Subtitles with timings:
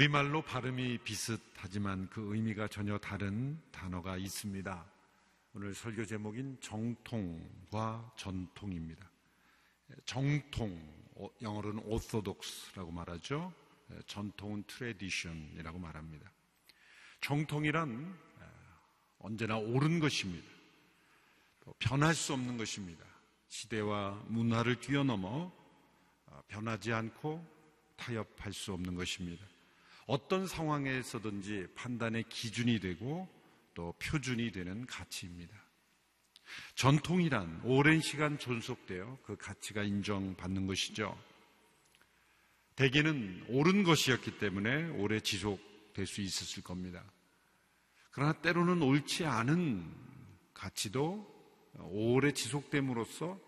[0.00, 4.90] 우리말로 발음이 비슷하지만 그 의미가 전혀 다른 단어가 있습니다.
[5.52, 9.10] 오늘 설교 제목인 정통과 전통입니다.
[10.06, 10.72] 정통,
[11.16, 13.52] 어, 영어로는 orthodox라고 말하죠.
[14.06, 16.32] 전통은 tradition이라고 말합니다.
[17.20, 18.18] 정통이란
[19.18, 20.48] 언제나 옳은 것입니다.
[21.78, 23.04] 변할 수 없는 것입니다.
[23.48, 25.52] 시대와 문화를 뛰어넘어
[26.24, 27.46] 어, 변하지 않고
[27.96, 29.44] 타협할 수 없는 것입니다.
[30.10, 33.28] 어떤 상황에서든지 판단의 기준이 되고
[33.74, 35.54] 또 표준이 되는 가치입니다.
[36.74, 41.16] 전통이란 오랜 시간 존속되어 그 가치가 인정받는 것이죠.
[42.74, 47.04] 대개는 옳은 것이었기 때문에 오래 지속될 수 있었을 겁니다.
[48.10, 49.94] 그러나 때로는 옳지 않은
[50.54, 53.38] 가치도 오래 지속됨으로써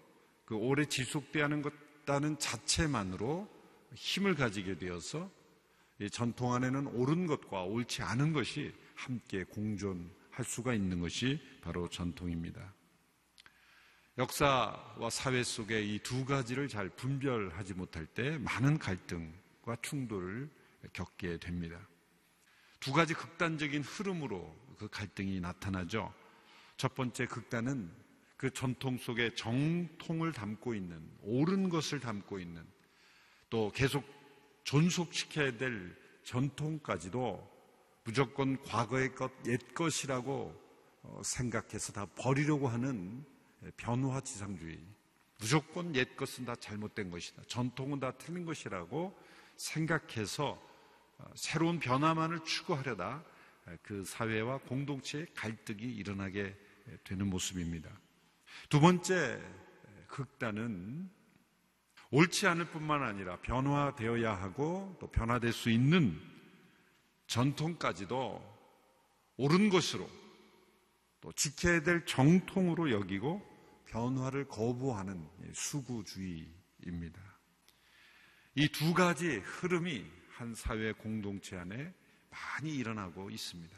[0.44, 3.50] 그 오래 지속되어 하는 것다는 자체만으로
[3.97, 5.28] 힘을 가지게 되어서
[6.11, 12.72] 전통 안에는 옳은 것과 옳지 않은 것이 함께 공존할 수가 있는 것이 바로 전통입니다.
[14.19, 20.50] 역사와 사회 속에 이 두 가지를 잘 분별하지 못할 때 많은 갈등과 충돌을
[20.92, 21.78] 겪게 됩니다.
[22.81, 26.12] 두 가지 극단적인 흐름으로 그 갈등이 나타나죠.
[26.77, 27.91] 첫 번째 극단은
[28.37, 32.66] 그 전통 속에 정통을 담고 있는, 옳은 것을 담고 있는,
[33.48, 34.05] 또 계속
[34.65, 37.51] 존속시켜야 될 전통까지도
[38.05, 40.61] 무조건 과거의 것, 옛 것이라고
[41.03, 43.25] 어, 생각해서 다 버리려고 하는
[43.77, 44.79] 변화 지상주의.
[45.39, 47.43] 무조건 옛 것은 다 잘못된 것이다.
[47.49, 49.17] 전통은 다 틀린 것이라고
[49.57, 50.61] 생각해서
[51.19, 53.25] 어, 새로운 변화만을 추구하려다
[53.83, 56.57] 그 사회와 공동체의 갈등이 일어나게
[57.05, 57.91] 되는 모습입니다.
[58.69, 59.41] 두 번째
[60.09, 61.09] 극단은
[62.12, 66.21] 옳지 않을 뿐만 아니라 변화되어야 하고 또 변화될 수 있는
[67.27, 68.53] 전통까지도
[69.39, 70.09] 옳은 것으로
[71.22, 73.41] 또 지켜야 될 정통으로 여기고
[73.87, 77.21] 변화를 거부하는 수구주의입니다.
[78.56, 81.95] 이 두 가지 흐름이 한 사회 공동체 안에
[82.28, 83.75] 많이 일어나고 있습니다.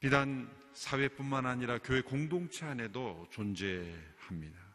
[0.00, 4.69] 비단 사회뿐만 아니라 교회 공동체 안에도 존재합니다.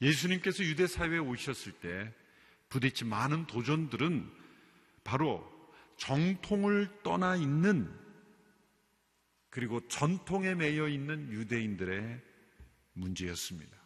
[0.00, 2.12] 예수님께서 유대 사회에 오셨을 때
[2.68, 4.30] 부딪힌 많은 도전들은
[5.04, 5.50] 바로
[5.96, 7.90] 정통을 떠나 있는
[9.50, 12.20] 그리고 전통에 매여 있는 유대인들의
[12.92, 13.76] 문제였습니다.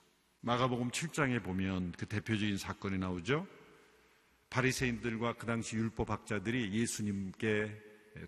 [0.41, 3.47] 마가복음 7장에 보면 그 대표적인 사건이 나오죠.
[4.49, 7.71] 바리새인들과 그 당시 율법학자들이 예수님께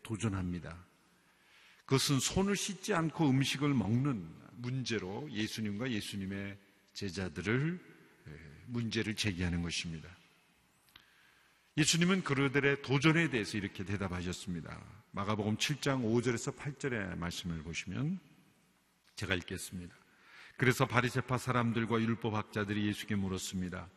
[0.04, 0.86] 도전합니다.
[1.84, 6.56] 그것은 손을 씻지 않고 음식을 먹는 문제로 예수님과 예수님의
[6.94, 7.78] 제자들을
[8.66, 10.08] 문제를 제기하는 것입니다.
[11.76, 14.78] 예수님은 그들의 도전에 대해서 이렇게 대답하셨습니다.
[15.12, 18.20] 마가복음 7장 5절에서 8절의 말씀을 보시면
[19.16, 19.94] 제가 읽겠습니다.
[20.56, 23.88] 그래서 바리새파 사람들과 율법 학자들이 예수께 물었습니다.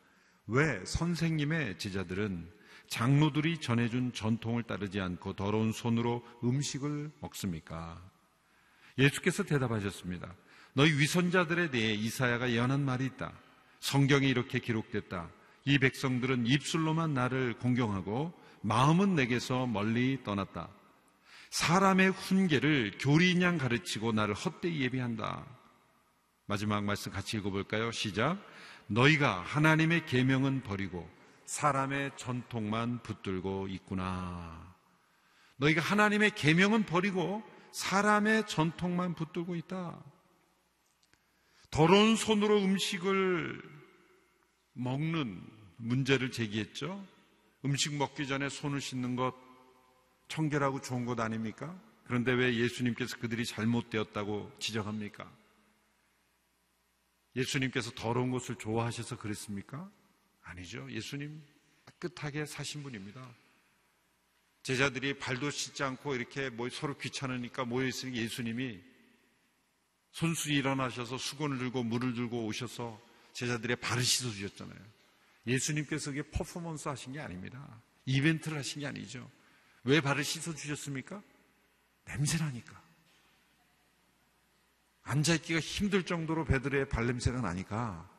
[0.48, 2.52] 왜 선생님의 제자들은
[2.88, 8.02] 장로들이 전해준 전통을 따르지 않고 더러운 손으로 음식을 먹습니까?
[8.98, 10.34] 예수께서 대답하셨습니다.
[10.78, 13.32] 너희 위선자들에 대해 이사야가 예언한 말이 있다.
[13.80, 15.30] 성경에 이렇게 기록됐다.
[15.64, 20.68] 이 백성들은 입술로만 나를 공경하고 마음은 내게서 멀리 떠났다.
[21.50, 25.46] 사람의 훈계를 교리냥 가르치고 나를 헛되이 예비한다.
[26.46, 27.94] 마지막 말씀 같이 읽어볼까요?
[27.94, 28.38] 시작.
[28.88, 31.10] 너희가 하나님의 계명은 버리고
[31.46, 34.76] 사람의 전통만 붙들고 있구나.
[35.56, 39.98] 너희가 하나님의 계명은 버리고 사람의 전통만 붙들고 있다.
[41.76, 43.62] 더러운 손으로 음식을
[44.72, 47.06] 먹는 문제를 제기했죠.
[47.66, 49.36] 음식 먹기 전에 손을 씻는 것
[50.30, 51.78] 청결하고 좋은 것 아닙니까?
[52.06, 55.30] 그런데 왜 예수님께서 그들이 잘못되었다고 지적합니까?
[57.36, 59.92] 예수님께서 더러운 것을 좋아하셔서 그랬습니까?
[60.44, 60.90] 아니죠.
[60.90, 61.44] 예수님
[62.00, 63.36] 깨끗하게 사신 분입니다.
[64.64, 68.95] 제자들이 발도 씻지 않고 이렇게 뭐 서로 귀찮으니까 모여있으니 예수님이
[70.16, 73.02] 손수 일어나셔서 수건을 들고 물을 들고 오셔서
[73.34, 74.80] 제자들의 발을 씻어 주셨잖아요.
[75.46, 77.82] 예수님께서 그게 퍼포먼스 하신 게 아닙니다.
[78.06, 79.30] 이벤트를 하신 게 아니죠.
[79.84, 81.22] 왜 발을 씻어 주셨습니까?
[82.06, 82.82] 냄새나니까.
[85.04, 88.10] 앉아있기가 힘들 정도로 배들의 발냄새가 나니까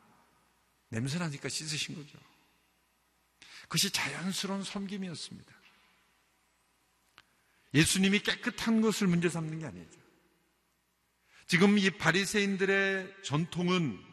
[0.91, 2.19] 냄새나니까 씻으신 거죠.
[3.63, 5.51] 그것이 자연스러운 섬김이었습니다.
[7.73, 10.06] 예수님이 깨끗한 것을 문제 삼는 게 아니죠.
[11.47, 14.05] 지금 이 바리새인들의 전통은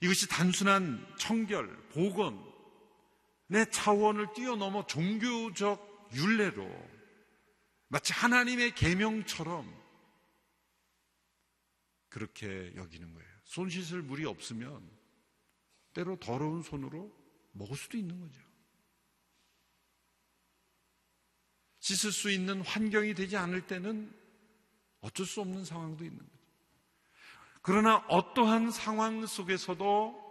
[0.00, 2.40] 이것이 단순한 청결, 복원,
[3.48, 6.68] 내 차원을 뛰어넘어 종교적 윤례로
[7.88, 9.74] 마치 하나님의 계명처럼
[12.08, 13.28] 그렇게 여기는 거예요.
[13.44, 14.88] 손 씻을 물이 없으면
[15.94, 17.12] 때로 더러운 손으로
[17.52, 18.40] 먹을 수도 있는 거죠.
[21.80, 24.25] 씻을 수 있는 환경이 되지 않을 때는
[25.06, 26.30] 어쩔 수 없는 상황도 있는 거죠.
[27.62, 30.26] 그러나 어떠한 상황 속에서도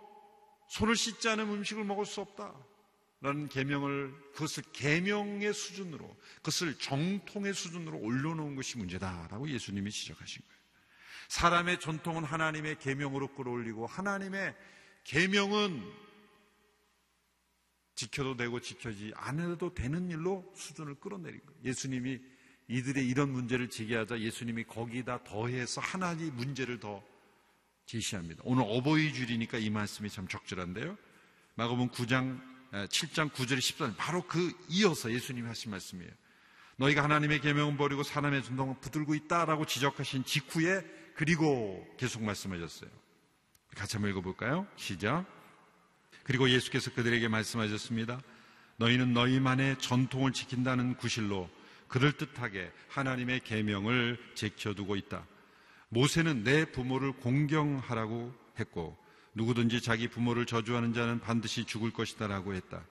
[0.69, 2.53] 손을 씻지 않은 음식을 먹을 수 없다.
[3.21, 10.55] 라는 계명을 그것을 계명의 수준으로 그것을 정통의 수준으로 올려놓은 것이 문제다라고 예수님이 지적하신 거예요.
[11.29, 14.55] 사람의 전통은 하나님의 계명으로 끌어올리고 하나님의
[15.05, 15.91] 계명은
[17.95, 21.61] 지켜도 되고 지켜지 않아도 되는 일로 수준을 끌어내린 거예요.
[21.63, 22.34] 예수님이
[22.67, 27.03] 이들의 이런 문제를 제기하자 예수님이 거기다 더해서 하나의 문제를 더
[27.85, 28.41] 제시합니다.
[28.45, 30.97] 오늘 어버이 줄이니까 이 말씀이 참 적절한데요.
[31.55, 32.41] 마가복음 9장
[32.71, 36.11] 7장 9절에 14절 바로 그 이어서 예수님이 하신 말씀이에요.
[36.77, 40.83] 너희가 하나님의 계명을 버리고 사람의 전통을 붙들고 있다라고 지적하신 직후에
[41.15, 42.89] 그리고 계속 말씀하셨어요.
[43.75, 44.67] 같이 한번 읽어볼까요?
[44.75, 45.25] 시작.
[46.23, 48.19] 그리고 예수께서 그들에게 말씀하셨습니다.
[48.77, 51.49] 너희는 너희만의 전통을 지킨다는 구실로
[51.87, 55.25] 그럴듯하게 하나님의 계명을 제켜두고 있다.
[55.89, 58.97] 모세는 내 부모를 공경하라고 했고
[59.33, 62.83] 누구든지 자기 부모를 저주하는 자는 반드시 죽을 것이다라고 했다.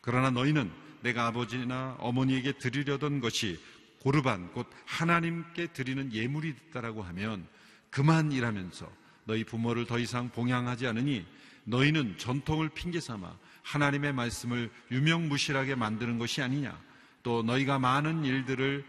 [0.00, 0.70] 그러나 너희는
[1.02, 3.60] 내가 아버지나 어머니에게 드리려던 것이
[4.00, 7.46] 고르반 곧 하나님께 드리는 예물이 됐다라고 하면
[7.90, 8.90] 그만이라면서
[9.24, 11.24] 너희 부모를 더 이상 봉양하지 않으니
[11.64, 16.76] 너희는 전통을 핑계 삼아 하나님의 말씀을 유명무실하게 만드는 것이 아니냐.
[17.22, 18.84] 또 너희가 많은 일들을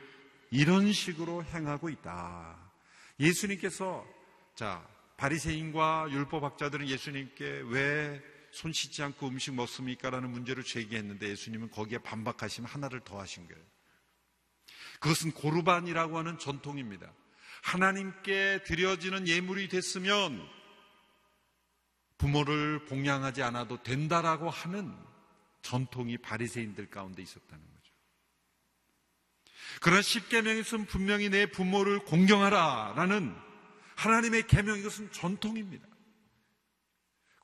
[0.52, 2.58] 이런 식으로 행하고 있다.
[3.20, 4.06] 예수님께서
[4.56, 4.88] 자
[5.18, 10.12] 바리새인과 율법학자들은 예수님께 왜 손 씻지 않고 음식 먹습니까?
[10.12, 13.62] 라는 문제를 제기했는데 예수님은 거기에 반박하시면 하나를 더 하신 거예요.
[15.00, 17.12] 그것은 고르반이라고 하는 전통입니다.
[17.64, 20.48] 하나님께 드려지는 예물이 됐으면
[22.20, 24.96] 부모를 봉양하지 않아도 된다라고 하는
[25.64, 27.83] 전통이 바리새인들 가운데 있었다는 거죠.
[29.82, 33.36] 그러나 십계명에서는 분명히 내 부모를 공경하라라는
[33.96, 35.88] 하나님의 계명 이것은 전통입니다.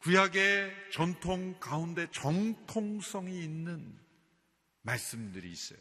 [0.01, 3.99] 구약의 전통 가운데 정통성이 있는
[4.81, 5.79] 말씀들이 있어요.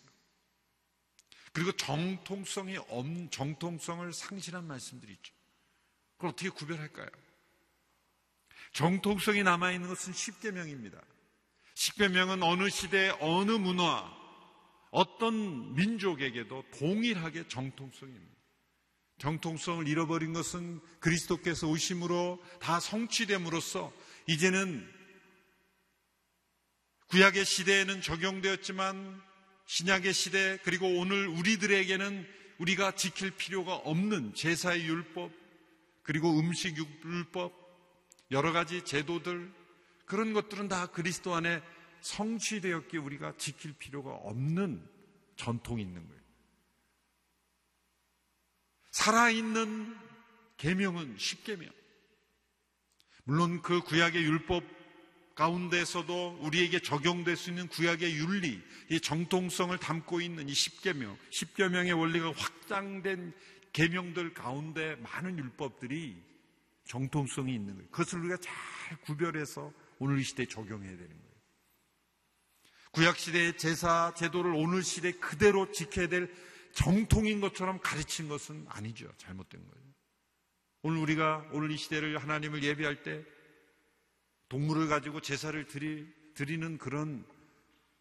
[1.52, 5.32] 그리고 정통성이 없는 정통성을 상실한 말씀들이 있죠.
[6.16, 7.08] 그걸 어떻게 구별할까요?
[8.72, 11.00] 정통성이 남아 있는 것은 십계명입니다.
[11.74, 14.17] 십계명은 어느 시대 어느 문화
[14.90, 18.38] 어떤 민족에게도 동일하게 정통성입니다.
[19.18, 23.92] 정통성을 잃어버린 것은 그리스도께서 오심으로 다 성취됨으로써
[24.26, 24.88] 이제는
[27.08, 29.20] 구약의 시대에는 적용되었지만
[29.66, 32.26] 신약의 시대 그리고 오늘 우리들에게는
[32.58, 35.32] 우리가 지킬 필요가 없는 제사의 율법
[36.02, 37.52] 그리고 음식 율법
[38.30, 39.52] 여러 가지 제도들
[40.04, 41.62] 그런 것들은 다 그리스도 안에
[42.00, 44.86] 성취되었기에 우리가 지킬 필요가 없는
[45.36, 46.22] 전통이 있는 거예요.
[48.90, 49.96] 살아있는
[50.56, 51.70] 계명은 십계명.
[53.24, 54.64] 물론 그 구약의 율법
[55.34, 62.32] 가운데서도 우리에게 적용될 수 있는 구약의 윤리, 이 정통성을 담고 있는 이 십계명, 십계명의 원리가
[62.32, 63.32] 확장된
[63.72, 66.20] 계명들 가운데 많은 율법들이
[66.86, 67.88] 정통성이 있는 거예요.
[67.90, 71.27] 그것을 우리가 잘 구별해서 오늘 이 시대에 적용해야 되는 거예요.
[72.92, 76.32] 구약 시대의 제사 제도를 오늘 시대 그대로 지켜야 될
[76.72, 79.10] 정통인 것처럼 가르친 것은 아니죠.
[79.18, 79.88] 잘못된 거예요.
[80.82, 83.24] 오늘 우리가 오늘 이 시대를 하나님을 예배할 때
[84.48, 87.26] 동물을 가지고 제사를 드리, 드리는 그런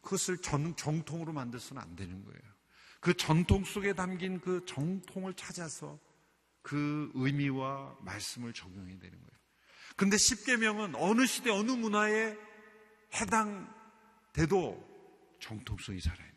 [0.01, 2.41] 그것을 전, 정통으로 만들어서는 안 되는 거예요.
[2.99, 5.99] 그 전통 속에 담긴 그 정통을 찾아서
[6.61, 9.37] 그 의미와 말씀을 적용해야 되는 거예요.
[9.95, 12.37] 근데 십계명은 어느 시대 어느 문화에
[13.15, 13.73] 해당
[14.37, 16.27] 돼도 정통성이 살아요.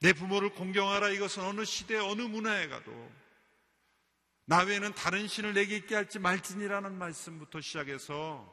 [0.00, 2.92] 내 부모를 공경하라 이것은 어느 시대 어느 문화에 가도
[4.44, 8.52] 나 외에는 다른 신을 내게 있게 할지 말지니라는 말씀부터 시작해서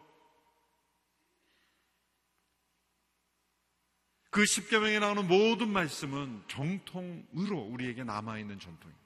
[4.30, 9.01] 그 십계명에 나오는 모든 말씀은 정통으로 우리에게 남아 있는 전통입니다.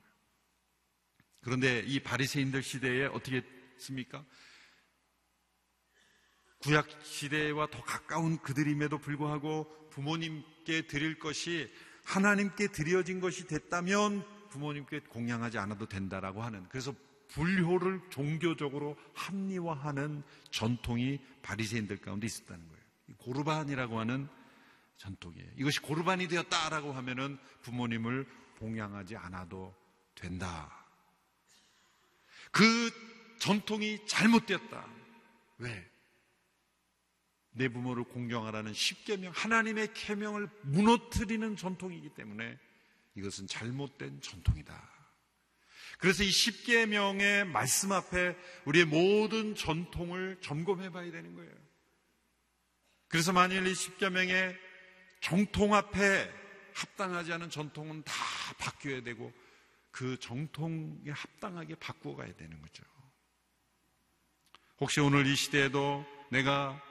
[1.42, 3.42] 그런데 이 바리새인들 시대에 어떻게
[3.74, 4.24] 했습니까?
[6.66, 11.72] 구약 시대와 더 가까운 그들임에도 불구하고 부모님께 드릴 것이
[12.04, 16.92] 하나님께 드려진 것이 됐다면 부모님께 공양하지 않아도 된다라고 하는 그래서
[17.28, 22.84] 불효를 종교적으로 합리화하는 전통이 바리새인들 가운데 있었다는 거예요.
[23.20, 24.28] 고르반이라고 하는
[24.98, 25.52] 전통이에요.
[25.58, 28.26] 이것이 고르반이 되었다라고 하면은 부모님을
[28.58, 29.76] 봉양하지 않아도
[30.16, 30.84] 된다.
[32.52, 32.90] 그
[33.38, 34.88] 전통이 잘못되었다.
[35.60, 35.95] 왜?
[37.56, 42.58] 내 부모를 공경하라는 십계명 하나님의 계명을 무너뜨리는 전통이기 때문에
[43.16, 44.96] 이것은 잘못된 전통이다.
[45.98, 48.36] 그래서 이 십계명의 말씀 앞에
[48.66, 51.54] 우리의 모든 전통을 점검해 봐야 되는 거예요.
[53.08, 54.58] 그래서 만일 이 십계명의
[55.22, 56.30] 정통 앞에
[56.74, 58.14] 합당하지 않은 전통은 다
[58.60, 59.32] 바뀌어야 되고
[59.92, 62.84] 그 정통에 합당하게 바꾸어 가야 되는 거죠.
[64.82, 66.82] 혹시 오늘 이 시대에도 내가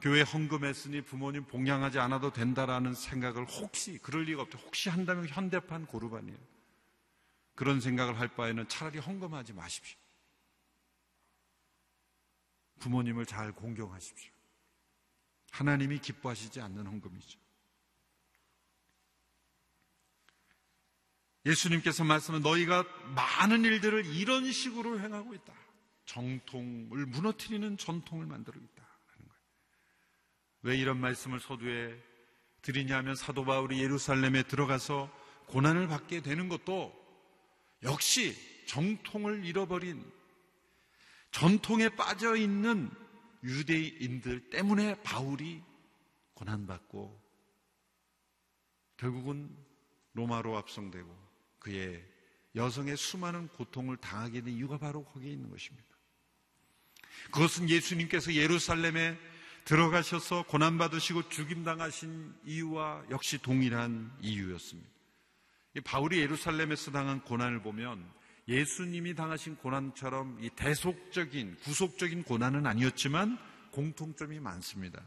[0.00, 4.58] 교회 헌금했으니 부모님 봉양하지 않아도 된다라는 생각을 혹시 그럴 리가 없죠.
[4.58, 6.38] 혹시 한다면 현대판 고르반이에요.
[7.54, 9.98] 그런 생각을 할 바에는 차라리 헌금하지 마십시오.
[12.78, 14.32] 부모님을 잘 공경하십시오.
[15.50, 17.40] 하나님이 기뻐하시지 않는 헌금이죠.
[21.46, 25.52] 예수님께서 말씀은 너희가 많은 일들을 이런 식으로 행하고 있다.
[26.04, 28.77] 정통을 무너뜨리는 전통을 만들고 있다.
[30.62, 31.96] 왜 이런 말씀을 서두에
[32.62, 35.10] 드리냐면 사도 바울이 예루살렘에 들어가서
[35.46, 36.94] 고난을 받게 되는 것도
[37.82, 38.34] 역시
[38.66, 40.04] 정통을 잃어버린
[41.30, 42.90] 전통에 빠져 있는
[43.44, 45.62] 유대인들 때문에 바울이
[46.34, 47.28] 고난받고
[48.96, 49.56] 결국은
[50.14, 51.28] 로마로 압송되고
[51.60, 52.04] 그의
[52.54, 55.86] 여성의 수많은 고통을 당하게 된 이유가 바로 거기에 있는 것입니다.
[57.30, 59.16] 그것은 예수님께서 예루살렘에
[59.68, 64.88] 들어가셔서 고난받으시고 죽임당하신 이유와 역시 동일한 이유였습니다.
[65.84, 68.02] 바울이 예루살렘에서 당한 고난을 보면
[68.48, 73.38] 예수님이 당하신 고난처럼 이 대속적인, 구속적인 고난은 아니었지만
[73.72, 75.02] 공통점이 많습니다.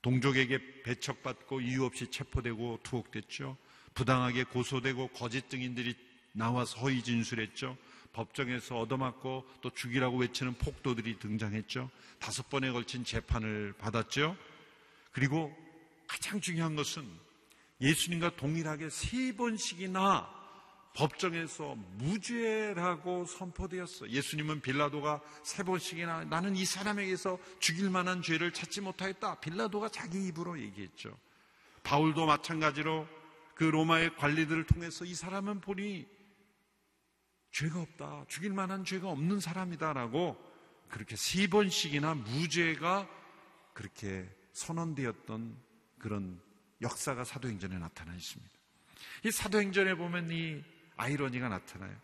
[0.00, 3.56] 동족에게 배척받고 이유 없이 체포되고 투옥됐죠.
[3.94, 5.96] 부당하게 고소되고 거짓 증인들이
[6.30, 7.76] 나와서 허위 진술했죠.
[8.12, 11.90] 법정에서 얻어맞고 또 죽이라고 외치는 폭도들이 등장했죠.
[12.18, 14.36] 다섯 번에 걸친 재판을 받았죠.
[15.12, 15.54] 그리고
[16.06, 17.06] 가장 중요한 것은
[17.80, 20.42] 예수님과 동일하게 세 번씩이나
[20.94, 24.10] 법정에서 무죄라고 선포되었어.
[24.10, 29.40] 예수님은 빌라도가 세 번씩이나 나는 이 사람에게서 죽일 만한 죄를 찾지 못하였다.
[29.40, 31.16] 빌라도가 자기 입으로 얘기했죠.
[31.82, 33.08] 바울도 마찬가지로
[33.54, 36.06] 그 로마의 관리들을 통해서 이 사람은 보니
[37.52, 38.24] 죄가 없다.
[38.28, 40.36] 죽일 만한 죄가 없는 사람이다라고
[40.88, 43.08] 그렇게 세 번씩이나 무죄가
[43.72, 45.56] 그렇게 선언되었던
[45.98, 46.40] 그런
[46.80, 48.52] 역사가 사도행전에 나타나 있습니다.
[49.24, 50.62] 이 사도행전에 보면 이
[50.96, 51.94] 아이러니가 나타나요.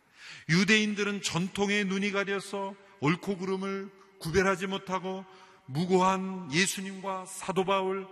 [0.48, 5.24] 유대인들은 전통에 눈이 가려서 옳고 그름을 구별하지 못하고
[5.66, 8.06] 무고한 예수님과 사도 바울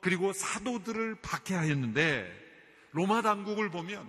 [0.00, 2.48] 그리고 사도들을 박해하였는데
[2.92, 4.08] 로마 당국을 보면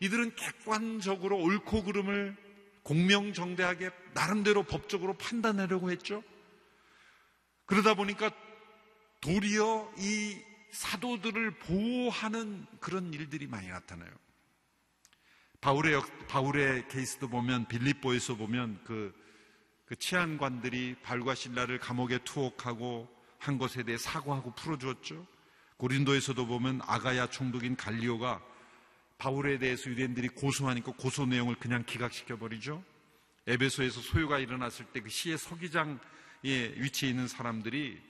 [0.00, 2.36] 이들은 객관적으로 옳고 그름을
[2.82, 6.22] 공명정대하게 나름대로 법적으로 판단하려고 했죠.
[7.66, 8.30] 그러다 보니까
[9.20, 10.38] 도리어 이
[10.70, 14.10] 사도들을 보호하는 그런 일들이 많이 나타나요.
[15.60, 19.12] 바울의, 바울의 케이스도 보면 빌립보에서 보면 그,
[19.86, 25.26] 그 치안관들이 발과 신라를 감옥에 투옥하고 한 것에 대해 사과하고 풀어주었죠.
[25.78, 28.40] 고린도에서도 보면 아가야 총독인 갈리오가
[29.18, 32.82] 바울에 대해서 유대인들이 고소하니까 고소 내용을 그냥 기각시켜 버리죠.
[33.46, 35.98] 에베소에서 소요가 일어났을 때 그 시의 서기장에
[36.76, 38.00] 위치해 있는 사람들이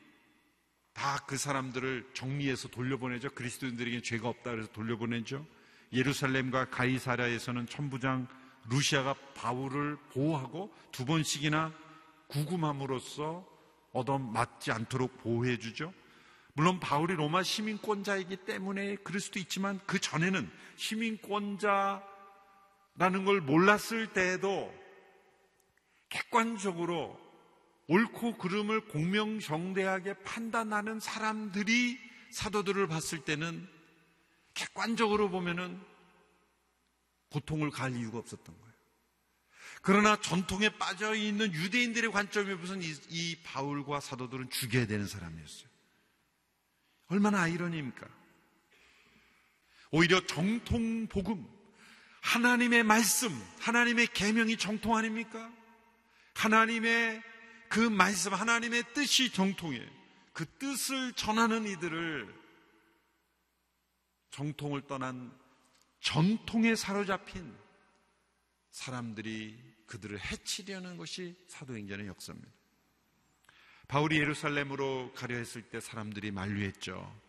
[0.93, 3.31] 다 그 사람들을 정리해서 돌려보내죠.
[3.31, 5.47] 그리스도인들에게 죄가 없다 그래서 돌려보내죠.
[5.93, 8.27] 예루살렘과 가이사랴에서는 천부장
[8.69, 11.73] 루시아가 바울을 보호하고 두 번씩이나
[12.29, 13.47] 구금함으로써
[13.93, 15.93] 얻어 맞지 않도록 보호해 주죠.
[16.59, 22.03] 물론 바울이 로마 시민권자이기 때문에 그럴 수도 있지만 그 전에는 시민권자라는
[23.25, 24.75] 걸 몰랐을 때에도
[26.09, 27.17] 객관적으로
[27.87, 31.97] 옳고 그름을 공명정대하게 판단하는 사람들이
[32.33, 33.65] 사도들을 봤을 때는
[34.55, 35.81] 객관적으로 보면은
[37.31, 38.75] 고통을 갈 이유가 없었던 거예요.
[39.81, 45.68] 그러나 전통에 빠져 있는 유대인들의 관점에 무슨 이, 이 바울과 사도들은 죽여야 되는 사람이었어요.
[47.09, 48.07] 얼마나 아이러니입니까?
[49.91, 51.47] 오히려 정통 복음,
[52.21, 55.53] 하나님의 말씀, 하나님의 계명이 정통 아닙니까?
[56.35, 57.23] 하나님의
[57.69, 59.99] 그 말씀, 하나님의 뜻이 정통이에요.
[60.33, 62.35] 그 뜻을 전하는 이들을
[64.31, 65.37] 정통을 떠난
[66.01, 67.57] 전통에 사로잡힌
[68.71, 72.58] 사람들이 그들을 해치려는 것이 사도행전의 역사입니다.
[73.89, 77.29] 바울이 예루살렘으로 가려 했을 때 사람들이 만류했죠.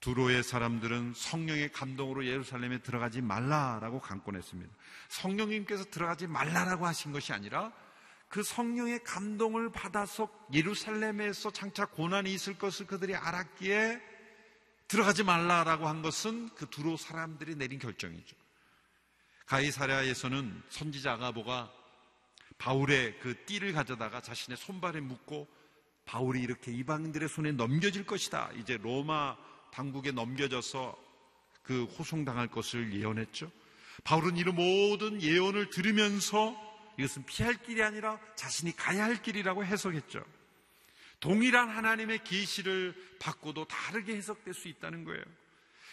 [0.00, 4.72] 두로의 사람들은 성령의 감동으로 예루살렘에 들어가지 말라라고 강권했습니다.
[5.08, 7.72] 성령님께서 들어가지 말라라고 하신 것이 아니라
[8.28, 14.00] 그 성령의 감동을 받아서 예루살렘에서 장차 고난이 있을 것을 그들이 알았기에
[14.86, 18.36] 들어가지 말라라고 한 것은 그 두로 사람들이 내린 결정이죠.
[19.46, 21.72] 가이사랴에서는 선지자 아가보가
[22.58, 25.48] 바울의 그 띠를 가져다가 자신의 손발에 묶고
[26.04, 28.50] 바울이 이렇게 이방인들의 손에 넘겨질 것이다.
[28.56, 29.36] 이제 로마
[29.72, 30.96] 당국에 넘겨져서
[31.62, 33.50] 그 호송당할 것을 예언했죠.
[34.04, 36.56] 바울은 이런 모든 예언을 들으면서
[36.98, 40.24] 이것은 피할 길이 아니라 자신이 가야 할 길이라고 해석했죠.
[41.20, 45.22] 동일한 하나님의 계시를 받고도 다르게 해석될 수 있다는 거예요.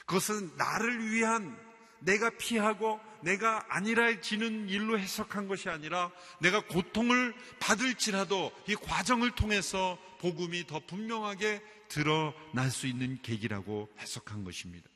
[0.06, 1.58] 그것은 나를 위한
[2.00, 10.68] 내가 피하고 내가 아니라지는 일로 해석한 것이 아니라 내가 고통을 받을지라도 이 과정을 통해서 복음이
[10.68, 14.90] 더 분명하게 드러날 수 있는 계기라고 해석한 것입니다.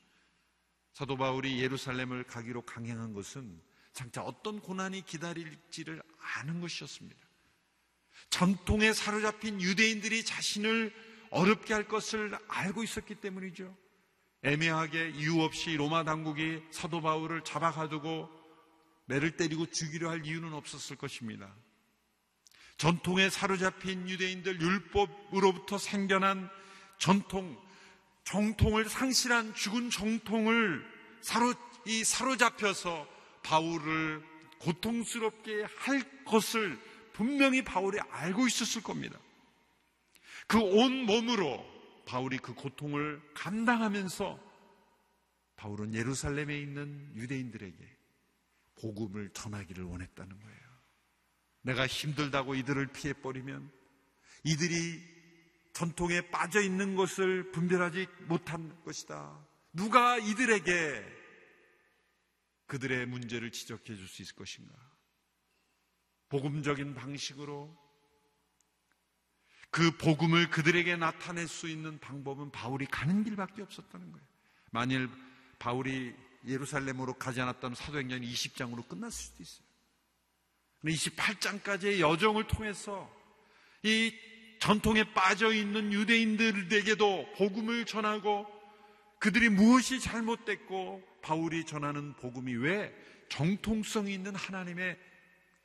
[0.94, 3.62] 사도 바울이 예루살렘을 가기로 강행한 것은
[3.94, 6.02] 장차 어떤 고난이 기다릴지를
[6.36, 7.20] 아는 것이었습니다.
[8.30, 10.94] 전통에 사로잡힌 유대인들이 자신을
[11.32, 13.76] 어렵게 할 것을 알고 있었기 때문이죠.
[14.44, 18.30] 애매하게 이유 없이 로마 당국이 사도 바울을 잡아가두고
[19.06, 21.54] 매를 때리고 죽이려 할 이유는 없었을 것입니다.
[22.78, 26.50] 전통에 사로잡힌 유대인들 율법으로부터 생겨난
[26.98, 27.58] 전통,
[28.24, 30.86] 정통을 상실한 죽은 정통을
[31.22, 31.54] 사로,
[31.86, 33.08] 이 사로잡혀서
[33.44, 34.24] 바울을
[34.60, 36.80] 고통스럽게 할 것을
[37.14, 39.20] 분명히 바울이 알고 있었을 겁니다.
[40.48, 41.66] 그 온 몸으로
[42.10, 44.40] 바울이 그 고통을 감당하면서
[45.58, 47.98] 바울은 예루살렘에 있는 유대인들에게
[48.82, 50.60] 복음을 전하기를 원했다는 거예요.
[51.62, 53.72] 내가 힘들다고 이들을 피해버리면
[54.44, 55.04] 이들이
[55.74, 59.48] 전통에 빠져 있는 것을 분별하지 못한 것이다.
[59.72, 61.06] 누가 이들에게
[62.66, 64.74] 그들의 문제를 지적해 줄 수 있을 것인가?
[66.30, 67.78] 복음적인 방식으로
[69.72, 74.28] 그 복음을 그들에게 나타낼 수 있는 방법은 바울이 가는 길밖에 없었다는 거예요.
[74.72, 75.10] 만일
[75.60, 76.14] 바울이
[76.48, 79.70] 예루살렘으로 가지 않았다면 사도행전 20장으로 끝났을 수도 있어요.
[80.86, 83.14] 28장까지의 여정을 통해서
[83.84, 84.14] 이
[84.60, 88.48] 전통에 빠져 있는 유대인들에게도 복음을 전하고
[89.20, 92.94] 그들이 무엇이 잘못됐고 바울이 전하는 복음이 왜
[93.30, 94.98] 정통성이 있는 하나님의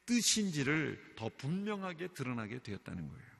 [0.06, 3.33] 뜻인지를 더 분명하게 드러나게 되었다는 거예요.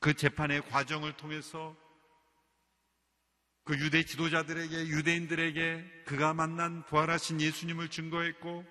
[0.00, 1.76] 그 재판의 과정을 통해서
[3.64, 8.64] 그 유대 지도자들에게 유대인들에게 그가 만난 부활하신 예수님을 증거했고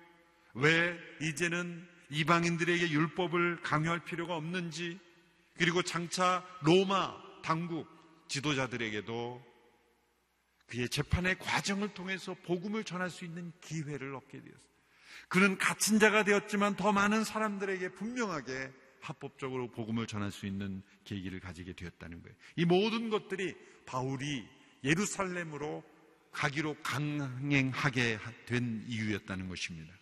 [0.54, 4.98] 왜 이제는 이방인들에게 율법을 강요할 필요가 없는지
[5.56, 7.86] 그리고 장차 로마 당국
[8.28, 9.46] 지도자들에게도
[10.66, 14.68] 그의 재판의 과정을 통해서 복음을 전할 수 있는 기회를 얻게 되었습니다.
[15.28, 21.72] 그는 갇힌 자가 되었지만 더 많은 사람들에게 분명하게 합법적으로 복음을 전할 수 있는 계기를 가지게
[21.74, 22.36] 되었다는 거예요.
[22.56, 23.54] 이 모든 것들이
[23.86, 24.46] 바울이
[24.84, 25.82] 예루살렘으로
[26.32, 29.92] 가기로 강행하게 된 이유였다는 것입니다.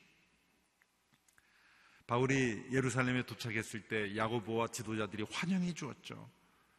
[2.07, 6.31] 바울이 예루살렘에 도착했을 때 야고보와 지도자들이 환영해 주었죠.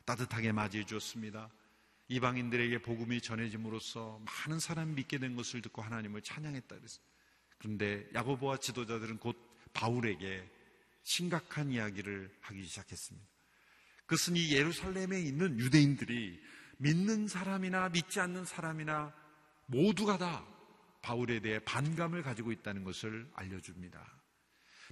[0.06, 1.50] 따뜻하게 맞이해 주었습니다.
[2.08, 7.04] 이방인들에게 복음이 전해짐으로써 많은 사람이 믿게 된 것을 듣고 하나님을 찬양했다 그랬어요.
[7.58, 9.36] 그런데 야고보와 지도자들은 곧
[9.74, 10.50] 바울에게
[11.08, 13.26] 심각한 이야기를 하기 시작했습니다.
[14.08, 16.38] 그것은 이 예루살렘에 있는 유대인들이
[16.80, 19.14] 믿는 사람이나 믿지 않는 사람이나
[19.68, 20.46] 모두가 다
[21.02, 24.06] 바울에 대해 반감을 가지고 있다는 것을 알려줍니다.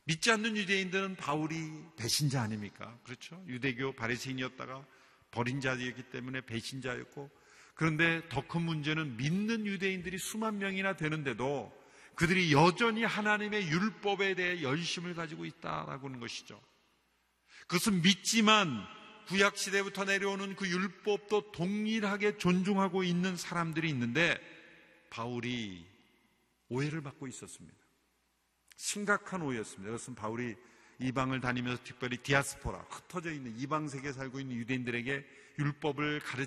[0.06, 1.58] 믿지 않는 유대인들은 바울이
[1.98, 2.98] 배신자 아닙니까?
[3.04, 3.44] 그렇죠?
[3.48, 4.86] 유대교 바리새인이었다가
[5.32, 7.30] 버린 자였기 때문에 배신자였고
[7.74, 11.74] 그런데 더 큰 문제는 믿는 유대인들이 수만 명이나 되는데도
[12.16, 16.62] 그들이 여전히 하나님의 율법에 대해 열심을 가지고 있다라고 하는 것이죠.
[17.68, 18.86] 그것은 믿지만
[19.28, 24.38] 구약 시대부터 내려오는 그 율법도 동일하게 존중하고 있는 사람들이 있는데
[25.10, 25.86] 바울이
[26.70, 27.78] 오해를 받고 있었습니다.
[28.76, 29.92] 심각한 오해였습니다.
[29.92, 30.56] 그것은 바울이
[31.00, 35.26] 이방을 다니면서 특별히 디아스포라, 흩어져 있는 이방 세계에 살고 있는 유대인들에게
[35.60, 36.46] 율법을 가르,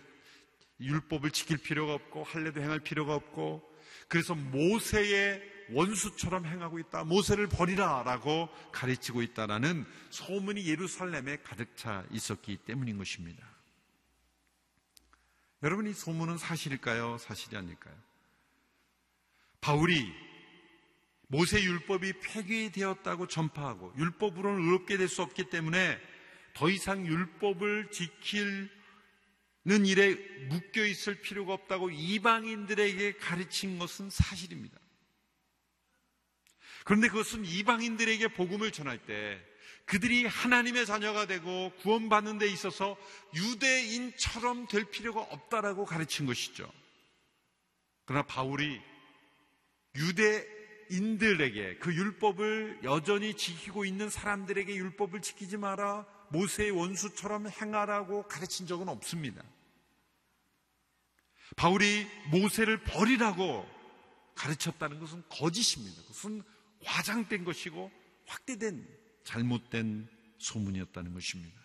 [0.80, 3.62] 율법을 지킬 필요가 없고, 할례도 행할 필요가 없고,
[4.08, 7.04] 그래서 모세의 원수처럼 행하고 있다.
[7.04, 13.46] 모세를 버리라 라고 가르치고 있다라는 소문이 예루살렘에 가득 차 있었기 때문인 것입니다.
[15.62, 17.18] 여러분, 이 소문은 사실일까요?
[17.18, 17.94] 사실이 아닐까요?
[19.60, 20.12] 바울이
[21.26, 26.00] 모세 율법이 폐기되었다고 전파하고 율법으로는 의롭게 될 수 없기 때문에
[26.54, 28.70] 더 이상 율법을 지키는
[29.84, 30.14] 일에
[30.48, 34.78] 묶여 있을 필요가 없다고 이방인들에게 가르친 것은 사실입니다.
[36.88, 39.38] 그런데 그것은 이방인들에게 복음을 전할 때
[39.84, 42.96] 그들이 하나님의 자녀가 되고 구원받는 데 있어서
[43.34, 46.72] 유대인처럼 될 필요가 없다라고 가르친 것이죠.
[48.06, 48.80] 그러나 바울이
[49.96, 56.06] 유대인들에게 그 율법을 여전히 지키고 있는 사람들에게 율법을 지키지 마라.
[56.30, 59.42] 모세의 원수처럼 행하라고 가르친 적은 없습니다.
[61.54, 63.68] 바울이 모세를 버리라고
[64.34, 66.00] 가르쳤다는 것은 거짓입니다.
[66.00, 66.42] 그것은
[66.84, 67.90] 과장된 것이고
[68.26, 68.86] 확대된
[69.24, 71.58] 잘못된 소문이었다는 것입니다.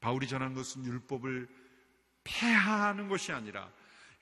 [0.00, 1.48] 바울이 전한 것은 율법을
[2.24, 3.70] 폐하하는 것이 아니라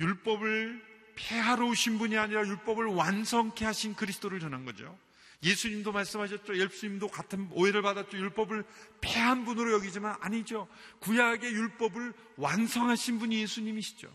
[0.00, 0.82] 율법을
[1.16, 4.98] 폐하러 오신 분이 아니라 율법을 완성케 하신 그리스도를 전한 거죠.
[5.42, 6.56] 예수님도 말씀하셨죠.
[6.58, 8.16] 예수님도 같은 오해를 받았죠.
[8.16, 8.64] 율법을
[9.00, 10.68] 폐한 분으로 여기지만 아니죠.
[11.00, 14.12] 구약의 율법을 완성하신 분이 예수님이시죠.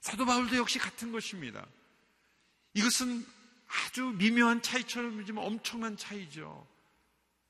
[0.00, 1.66] 사도 바울도 역시 같은 것입니다.
[2.74, 3.24] 이것은
[3.66, 6.66] 아주 미묘한 차이처럼 이지만 엄청난 차이죠.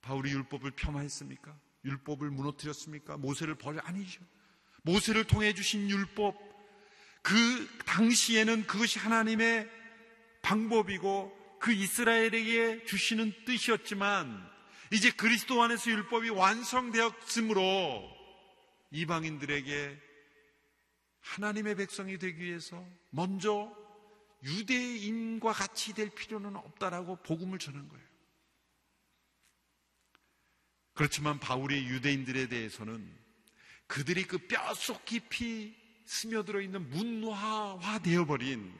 [0.00, 1.58] 바울이 율법을 폄하했습니까?
[1.84, 3.16] 율법을 무너뜨렸습니까?
[3.16, 4.22] 모세를 버려 아니죠.
[4.82, 6.36] 모세를 통해 주신 율법
[7.22, 9.68] 그 당시에는 그것이 하나님의
[10.42, 14.48] 방법이고 그 이스라엘에게 주시는 뜻이었지만
[14.92, 18.08] 이제 그리스도 안에서 율법이 완성되었으므로
[18.92, 20.00] 이방인들에게
[21.20, 23.74] 하나님의 백성이 되기 위해서 먼저
[24.46, 28.06] 유대인과 같이 될 필요는 없다라고 복음을 전한 거예요.
[30.94, 33.06] 그렇지만 바울이 유대인들에 대해서는
[33.86, 38.72] 그들이 그 뼛속 깊이 스며들어 있는 문화화 되어버린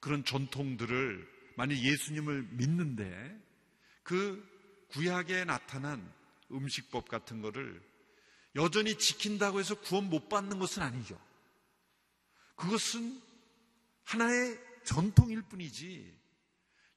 [0.00, 3.36] 그런 전통들을 만약 예수님을 믿는데
[4.02, 4.46] 그
[4.90, 6.12] 구약에 나타난
[6.52, 7.82] 음식법 같은 거를
[8.54, 11.20] 여전히 지킨다고 해서 구원 못 받는 것은 아니죠.
[12.54, 13.20] 그것은
[14.08, 16.18] 하나의 전통일 뿐이지.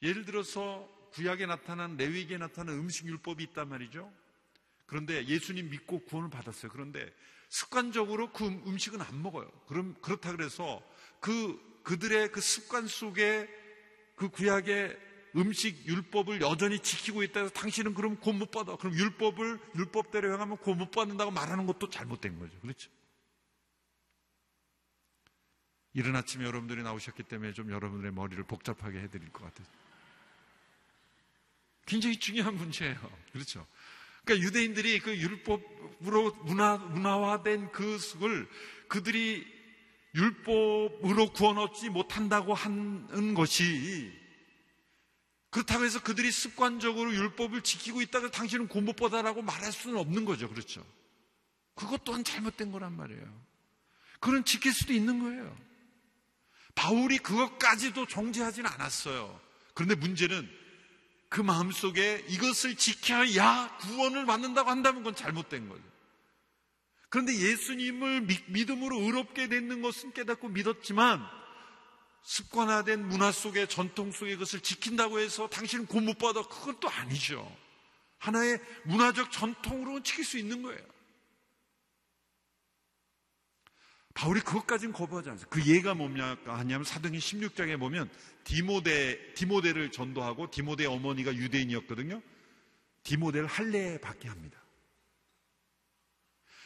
[0.02, 4.12] 예를 들어서 구약에 나타난 레위기에 나타난 음식 율법이 있단 말이죠.
[4.86, 6.71] 그런데 예수님 믿고 구원을 받았어요.
[6.71, 7.13] 그런데
[7.50, 9.52] 습관적으로 그 음식은 안 먹어요.
[9.67, 10.82] 그럼 그렇다 그래서
[11.19, 13.50] 그 그들의 그 습관 속에
[14.15, 14.97] 그 구약의
[15.36, 18.78] 음식 율법을 여전히 지키고 있다 해서 당신은 그럼 구원 못 받아.
[18.78, 22.58] 그럼 율법을 율법대로 행하면 구원 못 받는다고 말하는 것도 잘못된 거죠.
[22.62, 22.89] 그렇죠?
[25.93, 29.67] 이른 아침에 여러분들이 나오셨기 때문에 좀 여러분들의 머리를 복잡하게 해드릴 것 같아요.
[31.86, 32.97] 굉장히 중요한 문제예요.
[33.34, 33.67] 그렇죠?
[34.23, 38.47] 그러니까 유대인들이 그 율법으로 문화, 문화화된 그것을
[38.88, 39.45] 그들이
[40.15, 44.19] 율법으로 구원 얻지 못한다고 하는 것이
[45.49, 50.49] 그렇다고 해서 그들이 습관적으로 율법을 지키고 있다가 당신은 공부보다라고 말할 수는 없는 거죠.
[50.49, 50.86] 그렇죠?
[51.75, 53.41] 그것 또한 잘못된 거란 말이에요.
[54.19, 55.70] 그는 지킬 수도 있는 거예요.
[56.75, 59.39] 바울이 그것까지도 정지하지는 않았어요.
[59.73, 60.49] 그런데 문제는
[61.29, 65.84] 그 마음속에 이것을 지켜야 구원을 받는다고 한다면 그건 잘못된 거죠.
[67.10, 71.25] 그런데 예수님을 믿음으로 의롭게 되는 것은 깨닫고 믿었지만
[72.23, 77.57] 습관화된 문화 속에 전통 속에 그것을 지킨다고 해서 당신은 곧 못 받아 그건 또 아니죠.
[78.19, 80.79] 하나의 문화적 전통으로는 지킬 수 있는 거예요.
[84.13, 85.47] 바울이 그것까지는 거부하지 않았어요.
[85.50, 88.10] 그 예가 뭐냐 하냐면 사도행 16장에 보면
[88.43, 92.21] 디모데 디모데를 전도하고 디모데의 어머니가 유대인이었거든요.
[93.04, 94.62] 디모데를 할례 받게 합니다.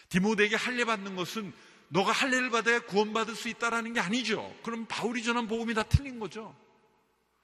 [0.10, 1.54] 디모데에게 할례 받는 것은
[1.90, 4.56] 너가 할례를 받아야 구원받을 수 있다라는 게 아니죠.
[4.64, 6.56] 그럼 바울이 전한 복음이 다 틀린 거죠.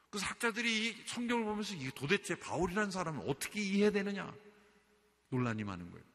[0.10, 4.34] 그래서 학자들이 성경을 보면서 이게 도대체 바울이라는 사람은 어떻게 이해해야 되느냐
[5.30, 6.06] 논란이 많은 거예요.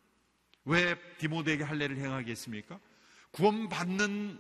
[0.65, 2.79] 왜 디모데에게 할례를 행하게 했습니까?
[3.33, 4.39] 구원받는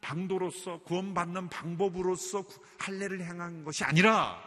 [0.00, 2.44] 방도로서 구원받는 방법으로서
[2.78, 4.40] 할례를 행한 것이 아니라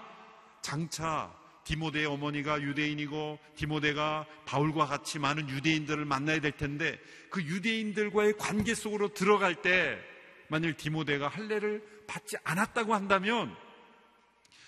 [0.62, 7.00] 장차 디모데의 어머니가 유대인이고 디모데가 바울과 같이 많은 유대인들을 만나야 될 텐데
[7.30, 10.00] 그 유대인들과의 관계 속으로 들어갈 때
[10.48, 13.56] 만일 디모데가 할례를 받지 않았다고 한다면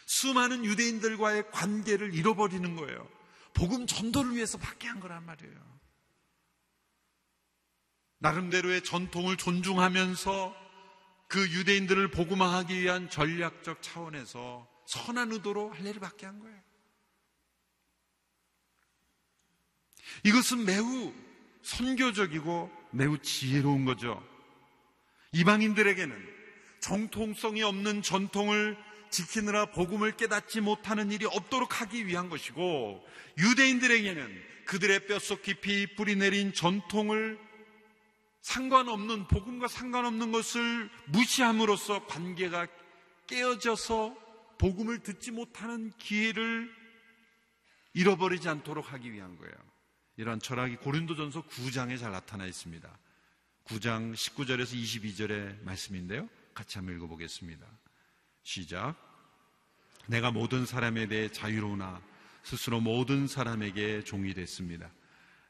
[0.05, 3.07] 수많은 유대인들과의 관계를 잃어버리는 거예요.
[3.53, 5.70] 복음 전도를 위해서 받게 한 거란 말이에요.
[8.21, 10.55] 나름대로의 전통을 존중하면서
[11.27, 16.57] 그 유대인들을 복음화하기 위한 전략적 차원에서 선한 의도로 할례를 받게 한 거예요.
[20.23, 21.13] 이것은 매우
[21.63, 24.23] 선교적이고 매우 지혜로운 거죠.
[25.31, 26.15] 이방인들에게는
[26.79, 28.77] 정통성이 없는 전통을
[29.09, 33.03] 지키느라 복음을 깨닫지 못하는 일이 없도록 하기 위한 것이고
[33.39, 37.39] 유대인들에게는 그들의 뼛속 깊이 뿌리내린 전통을
[38.41, 42.67] 상관없는 복음과 상관없는 것을 무시함으로써 관계가
[43.27, 44.15] 깨어져서
[44.57, 46.71] 복음을 듣지 못하는 기회를
[47.93, 49.53] 잃어버리지 않도록 하기 위한 거예요.
[50.17, 52.89] 이러한 철학이 고린도전서 9장에 잘 나타나 있습니다.
[53.65, 56.29] 9장 19절에서 22절의 말씀인데요.
[56.53, 57.65] 같이 한번 읽어보겠습니다.
[58.43, 58.95] 시작.
[60.07, 62.01] 내가 모든 사람에 대해 자유로우나
[62.43, 64.91] 스스로 모든 사람에게 종이 됐습니다.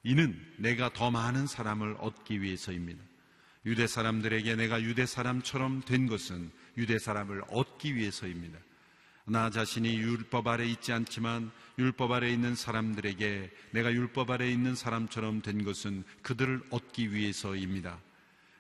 [0.04, 3.04] 이는 내가 더 많은 사람을 얻기 위해서입니다.
[3.66, 8.58] 유대 사람들에게 내가 유대 사람처럼 된 것은 유대 사람을 얻기 위해서입니다.
[9.26, 15.44] 나 자신이 율법 아래 있지 않지만 율법 아래 있는 사람들에게 내가 율법 아래 있는 사람처럼
[15.44, 18.00] 된 것은 그들을 얻기 위해서입니다.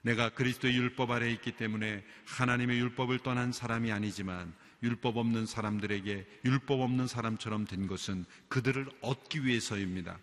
[0.03, 6.81] 내가 그리스도의 율법 아래 있기 때문에 하나님의 율법을 떠난 사람이 아니지만 율법 없는 사람들에게 율법
[6.81, 10.19] 없는 사람처럼 된 것은 그들을 얻기 위해서입니다.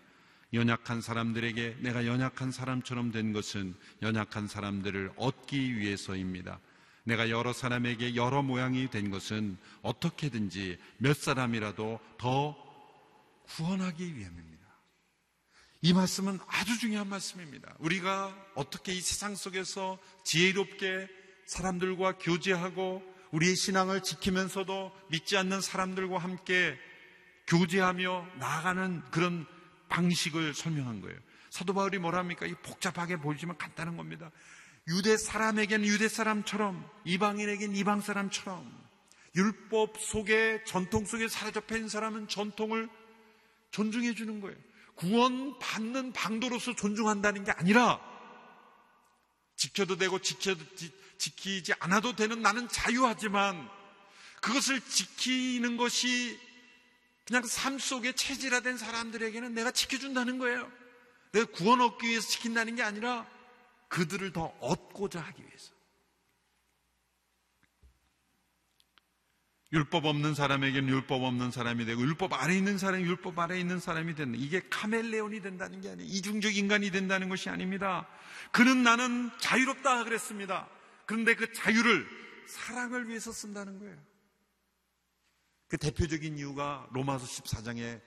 [0.53, 6.61] 연약한 사람들에게 내가 연약한 사람처럼 된 것은 연약한 사람들을 얻기 위해서입니다.
[7.05, 12.57] 내가 여러 사람에게 여러 모양이 된 것은 어떻게든지 몇 사람이라도 더
[13.47, 14.59] 구원하기 위함입니다.
[15.81, 17.75] 이 말씀은 아주 중요한 말씀입니다.
[17.79, 21.09] 우리가 어떻게 이 세상 속에서 지혜롭게
[21.47, 26.79] 사람들과 교제하고 우리의 신앙을 지키면서도 믿지 않는 사람들과 함께
[27.47, 29.47] 교제하며 나아가는 그런
[29.89, 31.19] 방식을 설명한 거예요.
[31.51, 32.47] 사도 바울이 뭐랍니까?
[32.47, 34.31] 이 복잡하게 보이지만 간단한 겁니다.
[34.89, 38.89] 유대 사람에게는 유대 사람처럼, 이방인에게는 이방 사람처럼,
[39.37, 42.89] 율법 속에, 전통 속에 사로잡혀 있는 사람은 전통을
[43.71, 44.57] 존중해 주는 거예요.
[44.95, 48.01] 구원받는 방도로서 존중한다는 게 아니라,
[49.57, 50.65] 지켜도 되고 지켜도,
[51.19, 53.69] 지키지 않아도 되는 나는 자유하지만,
[54.41, 56.39] 그것을 지키는 것이
[57.29, 60.73] 그냥 삶 속에 체질화된 사람들에게는 내가 지켜준다는 거예요.
[61.33, 63.27] 내가 구원 얻기 위해서 지킨다는 게 아니라
[63.89, 65.75] 그들을 더 얻고자 하기 위해서.
[69.71, 74.15] 율법 없는 사람에게는 율법 없는 사람이 되고 율법 아래 있는 사람이 율법 아래 있는 사람이
[74.15, 74.39] 된다.
[74.41, 76.09] 이게 카멜레온이 된다는 게 아니에요.
[76.11, 78.09] 이중적 인간이 된다는 것이 아닙니다.
[78.53, 80.67] 그는 나는 자유롭다 그랬습니다.
[81.05, 82.09] 그런데 그 자유를
[82.47, 84.08] 사랑을 위해서 쓴다는 거예요.
[85.69, 88.01] 그 대표적인 이유가 로마서 14장에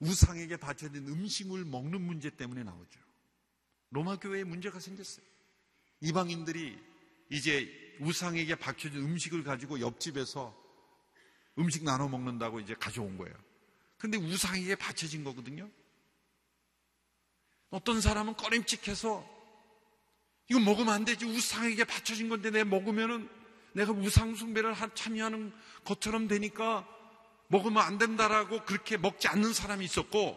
[0.00, 3.00] 우상에게 바쳐진 음식을 먹는 문제 때문에 나오죠.
[3.90, 5.24] 로마 교회에 문제가 생겼어요.
[6.00, 6.78] 이방인들이
[7.30, 10.56] 이제 우상에게 박혀진 음식을 가지고 옆집에서
[11.58, 13.34] 음식 나눠 먹는다고 이제 가져온 거예요.
[13.96, 15.68] 근데 우상에게 바쳐진 거거든요.
[17.70, 19.38] 어떤 사람은 꺼림칙해서
[20.50, 21.24] 이거 먹으면 안 되지.
[21.24, 23.28] 우상에게 바쳐진 건데 내 먹으면은
[23.78, 25.52] 내가 우상숭배를 참여하는
[25.84, 26.86] 것처럼 되니까
[27.46, 30.36] 먹으면 안 된다라고 그렇게 먹지 않는 사람이 있었고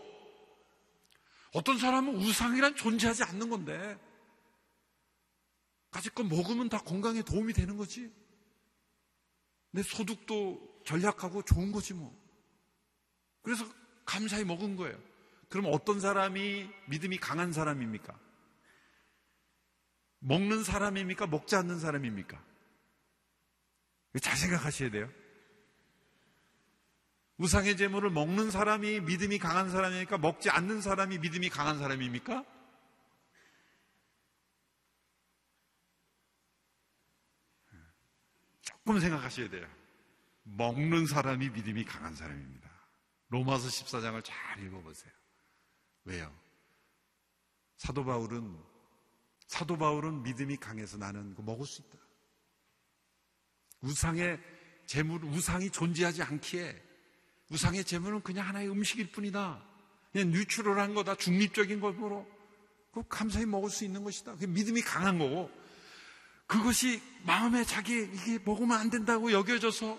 [1.54, 4.00] 어떤 사람은 우상이란 존재하지 않는 건데
[5.90, 8.14] 가지껏 먹으면 다 건강에 도움이 되는 거지.
[9.72, 12.16] 내 소득도 전략하고 좋은 거지 뭐.
[13.42, 13.66] 그래서
[14.06, 14.98] 감사히 먹은 거예요.
[15.50, 18.18] 그럼 어떤 사람이 믿음이 강한 사람입니까?
[20.20, 21.26] 먹는 사람입니까?
[21.28, 22.51] 먹지 않는 사람입니까?
[24.20, 25.10] 잘 생각하셔야 돼요.
[27.38, 30.18] 우상의 제물을 먹는 사람이 믿음이 강한 사람입니까?
[30.18, 32.46] 먹지 않는 사람이 믿음이 강한 사람입니까?
[38.62, 39.68] 조금 생각하셔야 돼요.
[40.44, 42.70] 먹는 사람이 믿음이 강한 사람입니다.
[43.30, 45.12] 로마서 14장을 잘 읽어보세요.
[46.04, 46.32] 왜요?
[47.78, 48.72] 사도 바울은
[49.48, 52.01] 사도 바울은 믿음이 강해서 나는 먹을 수 있다.
[53.82, 54.40] 우상의
[54.86, 56.82] 재물, 우상이 존재하지 않기에
[57.50, 59.64] 우상의 재물은 그냥 하나의 음식일 뿐이다.
[60.12, 61.16] 그냥 뉴트럴한 거다.
[61.16, 62.28] 중립적인 것으로.
[62.94, 64.36] 그 감사히 먹을 수 있는 것이다.
[64.36, 65.50] 그 믿음이 강한 거고.
[66.48, 69.98] 그것이 마음에 자기 이게 먹으면 안 된다고 여겨져서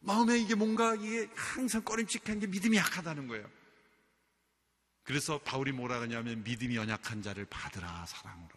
[0.00, 3.50] 마음에 이게 뭔가 이게 항상 꺼림칙한 게 믿음이 약하다는 거예요.
[5.02, 8.54] 그래서 바울이 뭐라 그러냐면 믿음이 연약한 자를 받으라 사랑으로.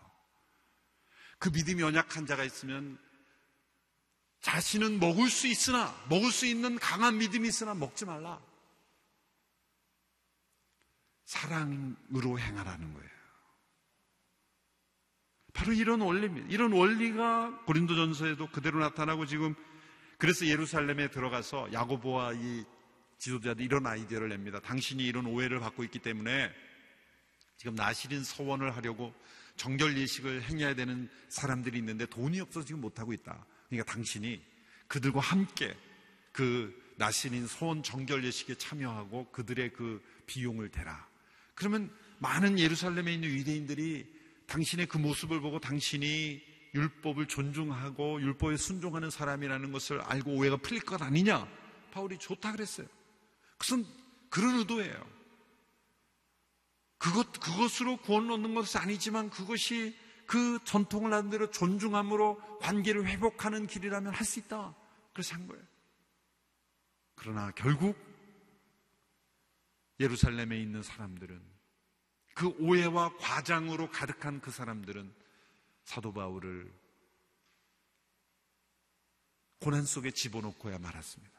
[1.40, 3.00] 그 믿음이 연약한 자가 있으면
[4.43, 8.41] 자신은 먹을 수 있으나, 먹을 수 있는 강한 믿음이 있으나 먹지 말라.
[11.23, 13.10] 사랑으로 행하라는 거예요.
[15.53, 16.47] 바로 이런 원리입니다.
[16.49, 19.56] 이런 원리가 고린도전서에도 그대로 나타나고 지금
[20.17, 22.65] 그래서 예루살렘에 들어가서 야고보와 이
[23.19, 24.60] 지도자들이 이런 아이디어를 냅니다.
[24.60, 26.51] 당신이 이런 오해를 받고 있기 때문에
[27.56, 29.13] 지금 나시린 서원을 하려고
[29.56, 33.45] 정결 예식을 행해야 되는 사람들이 있는데 돈이 없어서 지금 못하고 있다.
[33.74, 34.42] 그러니까 당신이
[34.88, 35.76] 그들과 함께
[36.32, 41.08] 그 나신인 소원 정결 예식에 참여하고 그들의 그 비용을 대라.
[41.56, 44.06] 그러면 많은 예루살렘에 있는 유대인들이
[44.46, 46.42] 당신의 그 모습을 보고 당신이
[46.76, 51.48] 율법을 존중하고 율법에 순종하는 사람이라는 것을 알고 오해가 풀릴 것 아니냐?
[51.92, 52.88] 바울이 좋다 그랬어요.
[53.58, 53.86] 그것은
[54.30, 55.14] 그런 의도예요.
[56.98, 59.96] 그것, 그것으로 구원 얻는 것은 아니지만 그것이
[60.34, 64.74] 그 전통을 한 대로 존중함으로 관계를 회복하는 길이라면 할 수 있다.
[65.13, 65.63] 그래서 한 거예요.
[67.13, 67.96] 그러나 결국
[70.00, 71.39] 예루살렘에 있는 사람들은
[72.34, 75.13] 그 오해와 과장으로 가득한 그 사람들은
[75.84, 76.74] 사도 바울을
[79.60, 81.32] 고난 속에 집어넣고야 말았습니다.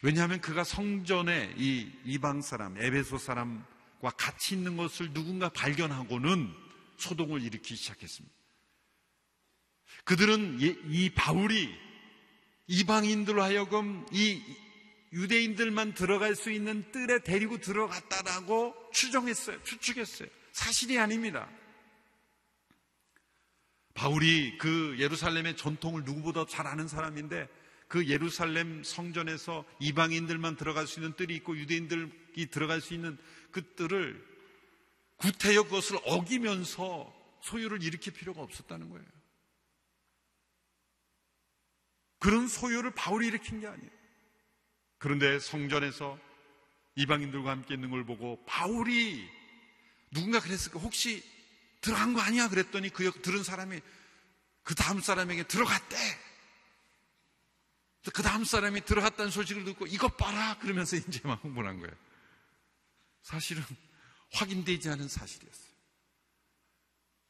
[0.00, 6.69] 왜냐하면 그가 성전에 이 이방 사람, 에베소 사람과 같이 있는 것을 누군가 발견하고는
[7.00, 8.34] 소동을 일으키기 시작했습니다.
[10.04, 11.74] 그들은 이 바울이
[12.66, 14.40] 이방인들로 하여금 이
[15.12, 19.62] 유대인들만 들어갈 수 있는 뜰에 데리고 들어갔다라고 추정했어요.
[19.64, 20.28] 추측했어요.
[20.52, 21.48] 사실이 아닙니다.
[23.94, 27.48] 바울이 그 예루살렘의 전통을 누구보다 잘 아는 사람인데
[27.88, 33.18] 그 예루살렘 성전에서 이방인들만 들어갈 수 있는 뜰이 있고 유대인들이 들어갈 수 있는
[33.50, 34.29] 그 뜰을
[35.20, 39.06] 구태여 그것을 어기면서 소유를 일으킬 필요가 없었다는 거예요.
[42.18, 43.90] 그런 소유를 바울이 일으킨 게 아니에요.
[44.98, 46.18] 그런데 성전에서
[46.96, 49.28] 이방인들과 함께 있는 걸 보고 바울이
[50.10, 50.78] 누군가 그랬을까?
[50.78, 51.22] 혹시
[51.80, 52.48] 들어간 거 아니야?
[52.48, 53.80] 그랬더니 그 들은 사람이
[54.62, 55.96] 그 다음 사람에게 들어갔대.
[58.12, 60.58] 그 다음 사람이 들어갔다는 소식을 듣고 이것 봐라!
[60.58, 61.94] 그러면서 이제 막 흥분한 거예요.
[63.22, 63.62] 사실은
[64.32, 65.70] 확인되지 않은 사실이었어요.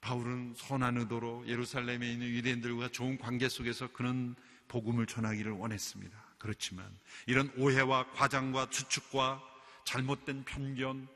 [0.00, 4.34] 바울은 선한 의도로 예루살렘에 있는 유대인들과 좋은 관계 속에서 그런
[4.68, 6.30] 복음을 전하기를 원했습니다.
[6.38, 9.42] 그렇지만 이런 오해와 과장과 추측과
[9.84, 11.08] 잘못된 편견,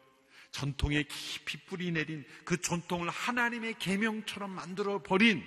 [0.50, 5.42] 전통에 깊이 뿌리 내린 그 전통을 하나님의 계명처럼 만들어 버린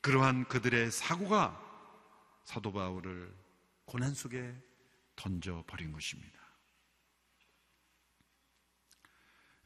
[0.00, 1.60] 그러한 그들의 사고가
[2.44, 3.34] 사도 바울을
[3.84, 4.54] 고난 속에
[5.16, 6.37] 던져 버린 것입니다.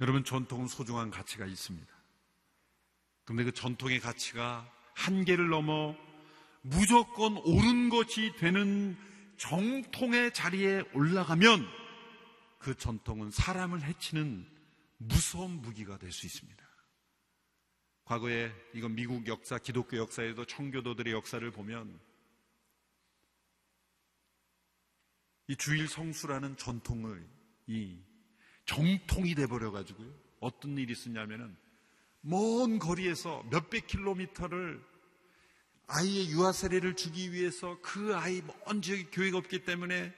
[0.03, 1.87] 여러분 전통은 소중한 가치가 있습니다.
[3.25, 5.95] 그런데 그 전통의 가치가 한계를 넘어
[6.61, 8.97] 무조건 옳은 것이 되는
[9.37, 11.65] 정통의 자리에 올라가면
[12.59, 14.45] 그 전통은 사람을 해치는
[14.99, 16.61] 무서운 무기가 될 수 있습니다.
[18.05, 22.01] 과거에 이건 미국 역사, 기독교 역사에도 청교도들의 역사를 보면
[25.47, 27.25] 이 주일 성수라는 전통을
[27.69, 28.03] 이
[28.73, 30.11] 정통이 돼버려 가지고요.
[30.41, 31.55] 어떤 일이 있었냐면은
[32.23, 34.83] 먼 거리에서 몇백 킬로미터를
[35.89, 40.15] 아이의 유아 세례를 주기 위해서 그 아이 먼 지역에 교회가 없기 때문에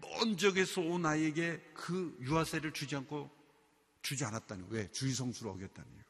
[0.00, 3.30] 먼 지역에서 온 아이에게 그 유아 세례를 주지 않고
[4.02, 4.90] 주지 않았다는 왜?
[4.92, 6.02] 주의 성수를 어겼다는 이유.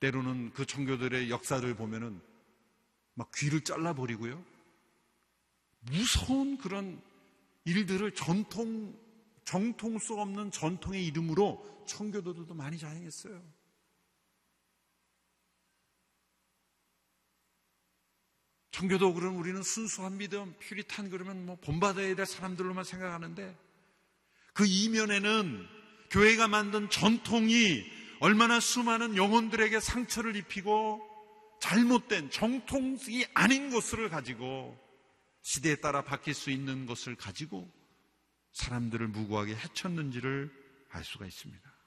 [0.00, 2.20] 때로는 그 청교들의 역사를 보면은
[3.14, 4.44] 막 귀를 잘라버리고요.
[5.80, 7.00] 무서운 그런
[7.68, 8.98] 일들을 전통,
[9.44, 13.42] 정통 수 없는 전통의 이름으로 청교도들도 많이 자행했어요.
[18.70, 23.56] 청교도 그러면 우리는 순수한 믿음, 퓨리탄 그러면 뭐 본받아야 될 사람들로만 생각하는데
[24.54, 25.66] 그 이면에는
[26.10, 27.84] 교회가 만든 전통이
[28.20, 31.02] 얼마나 수많은 영혼들에게 상처를 입히고
[31.60, 34.78] 잘못된 정통이 아닌 것을 가지고
[35.42, 37.70] 시대에 따라 바뀔 수 있는 것을 가지고
[38.52, 40.50] 사람들을 무고하게 해쳤는지를
[40.90, 41.78] 알 수가 있습니다.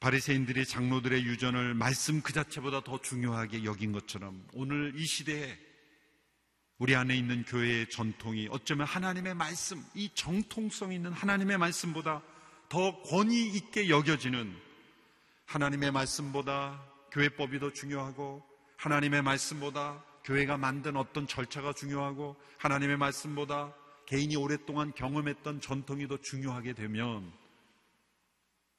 [0.00, 5.58] 바리새인들이 장로들의 유전을 말씀 그 자체보다 더 중요하게 여긴 것처럼 오늘 이 시대에
[6.78, 12.22] 우리 안에 있는 교회의 전통이 어쩌면 하나님의 말씀, 이 정통성 있는 하나님의 말씀보다
[12.68, 14.54] 더 권위 있게 여겨지는
[15.46, 18.44] 하나님의 말씀보다 교회법이 더 중요하고
[18.76, 23.72] 하나님의 말씀보다 교회가 만든 어떤 절차가 중요하고 하나님의 말씀보다
[24.06, 27.32] 개인이 오랫동안 경험했던 전통이 더 중요하게 되면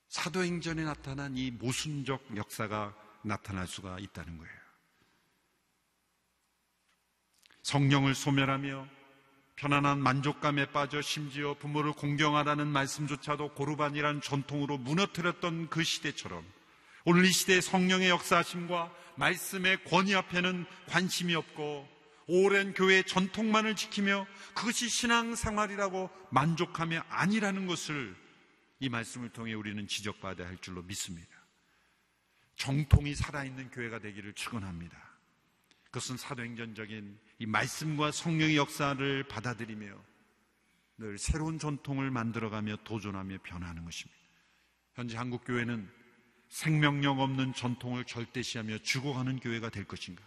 [0.10, 2.94] 사도행전에 나타난 이 모순적 역사가
[3.24, 4.54] 나타날 수가 있다는 거예요.
[7.64, 8.88] 성령을 소멸하며
[9.56, 16.46] 편안한 만족감에 빠져 심지어 부모를 공경하라는 말씀조차도 고르반이라는 전통으로 무너뜨렸던 그 시대처럼
[17.10, 21.88] 오늘 이 시대의 성령의 역사하심과 말씀의 권위 앞에는 관심이 없고
[22.28, 28.14] 오랜 교회의 전통만을 지키며 그것이 신앙 생활이라고 만족하며 아니라는 것을
[28.82, 31.30] 이 말씀을 통해 우리는 지적받아야 할 줄로 믿습니다.
[32.58, 34.98] 정통이 살아있는 교회가 되기를 축원합니다.
[35.86, 39.96] 그것은 사도행전적인 이 말씀과 성령의 역사를 받아들이며
[40.98, 44.20] 늘 새로운 전통을 만들어가며 도전하며 변화하는 것입니다.
[44.96, 45.96] 현재 한국 교회는
[46.50, 50.24] 생명력 없는 전통을 절대시하며 죽어가는 교회가 될 것인가?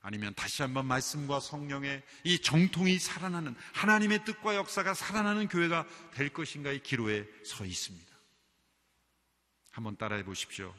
[0.00, 6.82] 아니면 다시 한번 말씀과 성령의 이 정통이 살아나는 하나님의 뜻과 역사가 살아나는 교회가 될 것인가의
[6.82, 8.10] 기로에 서 있습니다.
[9.70, 10.74] 한번 따라해 보십시오.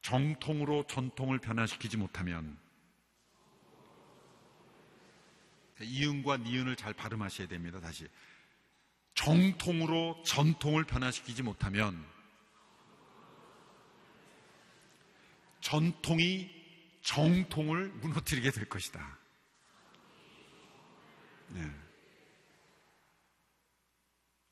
[0.00, 2.58] 정통으로 전통을 변화시키지 못하면
[5.80, 7.80] 이은과 니은을 잘 발음하셔야 됩니다.
[7.80, 8.08] 다시.
[9.14, 12.02] 정통으로 전통을 변화시키지 못하면
[15.66, 16.48] 전통이
[17.02, 19.18] 정통을 무너뜨리게 될 것이다.
[21.48, 21.68] 네.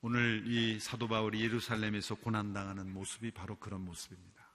[0.01, 4.45] 오늘 이 사도 바울이 예루살렘에서 고난당하는 모습이 바로 그런 모습입니다.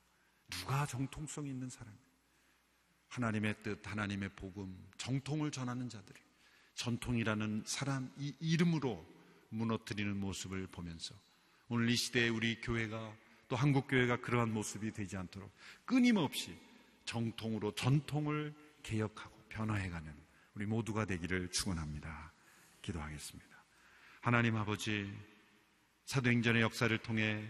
[0.50, 2.04] 누가 정통성 있는 사람이에요?
[3.08, 6.20] 하나님의 뜻, 하나님의 복음, 정통을 전하는 자들이
[6.74, 9.06] 전통이라는 사람 이 이름으로
[9.48, 11.14] 무너뜨리는 모습을 보면서
[11.68, 13.16] 오늘 이 시대에 우리 교회가
[13.50, 15.52] 또 한국 교회가 그러한 모습이 되지 않도록
[15.84, 16.56] 끊임없이
[17.04, 20.14] 정통으로 전통을 개혁하고 변화해가는
[20.54, 22.32] 우리 모두가 되기를 축원합니다.
[22.80, 23.50] 기도하겠습니다.
[24.20, 25.12] 하나님 아버지
[26.04, 27.44] 사도행전의 역사를 통해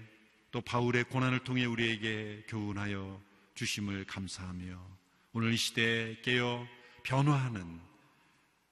[0.51, 3.20] 또 바울의 고난을 통해 우리에게 교훈하여
[3.55, 4.98] 주심을 감사하며
[5.32, 6.66] 오늘 이 시대에 깨어
[7.03, 7.78] 변화하는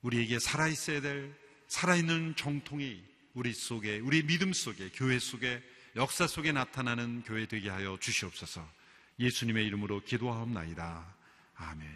[0.00, 3.04] 우리에게 살아있어야 될 살아있는 정통이
[3.34, 5.62] 우리 속에, 우리 믿음 속에, 교회 속에,
[5.98, 8.64] 역사 속에 나타나는 교회 되게 하여 주시옵소서
[9.18, 11.04] 예수님의 이름으로 기도하옵나이다.
[11.56, 11.88] 아멘.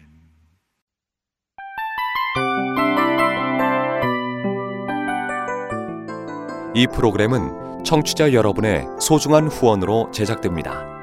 [6.75, 11.02] 이 프로그램은 청취자 여러분의 소중한 후원으로 제작됩니다.